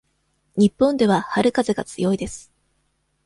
[0.57, 2.51] 日本では春風が強いです。